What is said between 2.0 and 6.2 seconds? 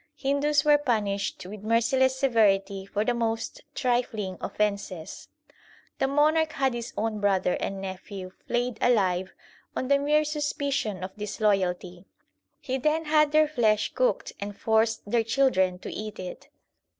severity for the most trifling offences. The